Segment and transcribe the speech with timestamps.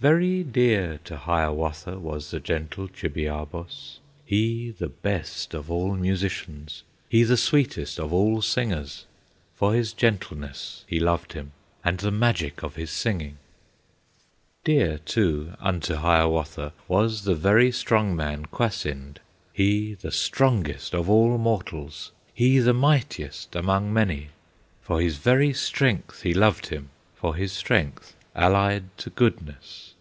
[0.00, 7.22] Very dear to Hiawatha Was the gentle Chibiabos, He the best of all musicians, He
[7.22, 9.04] the sweetest of all singers;
[9.54, 11.52] For his gentleness he loved him,
[11.84, 13.36] And the magic of his singing.
[14.64, 19.18] Dear, too, unto Hiawatha Was the very strong man, Kwasind,
[19.52, 24.30] He the strongest of all mortals, He the mightiest among many;
[24.80, 29.92] For his very strength he loved him, For his strength allied to goodness.